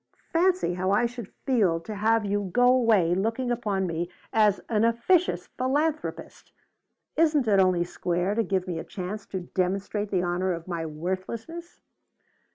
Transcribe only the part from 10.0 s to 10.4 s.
the